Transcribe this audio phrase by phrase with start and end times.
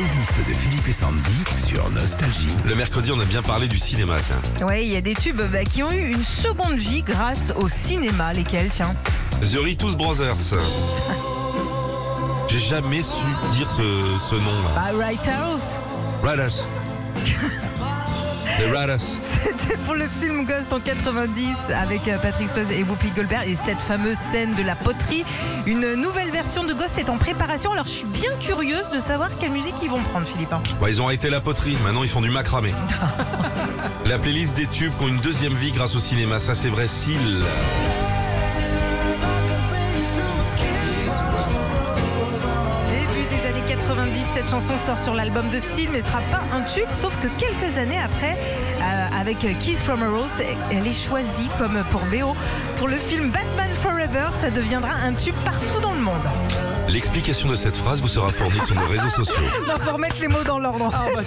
[0.00, 2.48] playlist de Philippe et Sandy sur Nostalgie.
[2.64, 4.16] Le mercredi, on a bien parlé du cinéma.
[4.62, 7.68] Ouais, il y a des tubes bah, qui ont eu une seconde vie grâce au
[7.68, 8.32] cinéma.
[8.32, 8.94] Lesquels, tiens?
[9.42, 10.54] The Ritus Brothers.
[12.48, 13.24] J'ai jamais su
[13.56, 13.82] dire ce,
[14.30, 14.70] ce nom-là.
[14.74, 15.76] Bah, Right House.
[19.42, 23.56] C'était pour le film Ghost en 90 avec euh, Patrick Swayze et Whoopi Goldberg et
[23.64, 25.24] cette fameuse scène de la poterie.
[25.66, 27.72] Une nouvelle version de Ghost est en préparation.
[27.72, 30.52] Alors je suis bien curieuse de savoir quelle musique ils vont prendre, Philippe.
[30.52, 30.62] hein.
[30.80, 32.72] Bon, ils ont arrêté la poterie, maintenant ils font du macramé.
[34.06, 36.86] la playlist des tubes qui ont une deuxième vie grâce au cinéma, ça c'est vrai.
[44.34, 47.28] Cette chanson sort sur l'album de Seal, mais ne sera pas un tube, sauf que
[47.38, 48.36] quelques années après,
[48.80, 50.30] euh, avec Kiss from a Rose,
[50.72, 52.34] elle est choisie comme pour BO
[52.78, 54.28] pour le film Batman Forever.
[54.40, 56.14] Ça deviendra un tube partout dans le monde.
[56.88, 59.34] L'explication de cette phrase vous sera fournie sur nos réseaux sociaux.
[59.68, 60.90] Non, pour mettre les mots dans l'ordre.
[60.92, 61.22] Ah, bah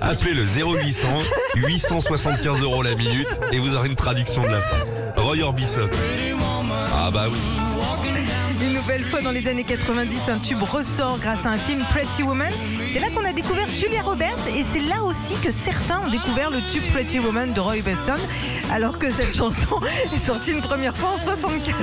[0.00, 1.08] Appelez le 0800
[1.56, 4.88] 875 euros la minute et vous aurez une traduction de la phrase.
[5.16, 5.88] Roy Orbison.
[6.94, 7.73] Ah bah oui.
[8.60, 12.22] Une nouvelle fois dans les années 90, un tube ressort grâce à un film Pretty
[12.22, 12.52] Woman.
[12.92, 16.50] C'est là qu'on a découvert Julia Roberts et c'est là aussi que certains ont découvert
[16.50, 18.18] le tube Pretty Woman de Roy Besson,
[18.70, 19.80] alors que cette chanson
[20.14, 21.76] est sortie une première fois en 64.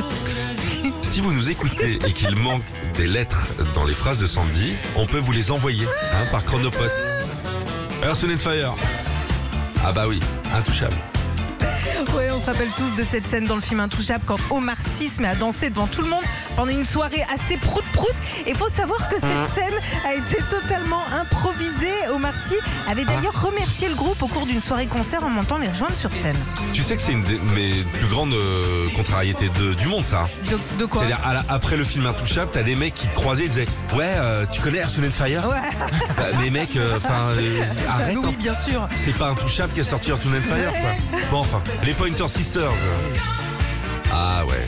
[1.02, 2.64] Si vous nous écoutez et qu'il manque
[2.96, 6.96] des lettres dans les phrases de Sandy, on peut vous les envoyer hein, par Chronopost.
[8.04, 8.76] Earth and Fire.
[9.86, 10.20] Ah bah oui,
[10.56, 10.96] intouchable.
[12.18, 15.08] Oui, on se rappelle tous de cette scène dans le film Intouchable quand Omar Sy
[15.10, 16.24] se met à danser devant tout le monde
[16.56, 18.10] pendant une soirée assez prout-prout.
[18.46, 19.74] Et il faut savoir que cette scène
[20.06, 21.94] a été totalement improvisée.
[22.14, 22.56] Omar Sy
[22.90, 26.12] avait d'ailleurs remercié le groupe au cours d'une soirée concert en montant les rejoindre sur
[26.12, 26.36] scène.
[26.74, 30.28] Tu sais que c'est une de mes plus grandes euh, contrariétés de- du monde, ça.
[30.50, 31.02] De, de quoi?
[31.02, 33.68] C'est-à-dire, à la- après le film Intouchable, t'as des mecs qui te croisaient et disaient
[33.96, 35.62] Ouais, euh, tu connais Earth and Fire Ouais,
[36.18, 38.18] Bah, Mais mec, euh, enfin, euh, arrête.
[38.18, 38.36] oui, hein.
[38.40, 38.88] bien sûr.
[38.96, 41.20] C'est pas Intouchable qui a sorti Earth and Fire, quoi.
[41.30, 42.72] Bon, enfin, les Pointer Sisters.
[44.12, 44.66] Ah ouais.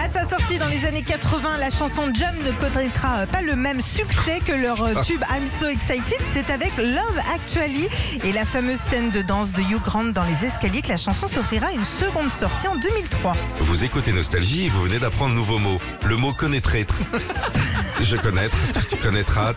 [0.00, 3.80] À sa sortie dans les années 80, la chanson Jump ne connaîtra pas le même
[3.80, 6.18] succès que leur euh, tube I'm So Excited.
[6.32, 7.88] C'est avec Love Actually
[8.24, 11.28] et la fameuse scène de danse de Hugh Grant dans les escaliers que la chanson
[11.28, 13.34] s'offrira une seconde sortie en 2003.
[13.58, 15.78] Vous écoutez Nostalgie et vous venez d'apprendre un nouveau mot.
[16.04, 16.64] Le mot connaître.
[18.00, 18.56] Je connaître,
[18.88, 19.54] tu connaîtras.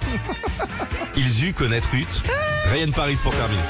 [1.15, 2.05] Ils eut connaître ut.
[2.71, 3.61] Ryan Paris pour terminer.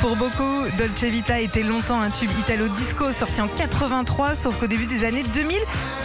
[0.00, 4.86] Pour beaucoup, Dolce Vita était longtemps un tube italo-disco sorti en 83, sauf qu'au début
[4.86, 5.58] des années 2000,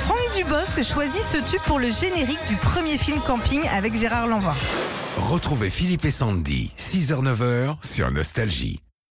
[0.06, 4.54] Franck Dubosc choisit ce tube pour le générique du premier film Camping avec Gérard Lanvin.
[5.18, 8.85] Retrouvez Philippe et Sandy, 6h-9h sur Nostalgie.